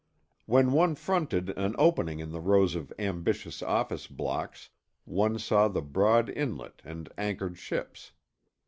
When 0.47 0.71
one 0.71 0.95
fronted 0.95 1.51
an 1.51 1.75
opening 1.77 2.17
in 2.19 2.31
the 2.31 2.39
rows 2.41 2.73
of 2.73 2.91
ambitious 2.97 3.61
office 3.61 4.07
blocks, 4.07 4.69
one 5.05 5.37
saw 5.37 5.67
the 5.67 5.83
broad 5.83 6.27
Inlet 6.31 6.81
and 6.83 7.07
anchored 7.19 7.59
ships. 7.59 8.11